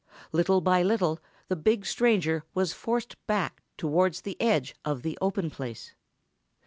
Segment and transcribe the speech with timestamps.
[0.31, 5.51] Little by little the big stranger was forced back towards the edge of the open
[5.51, 5.93] place.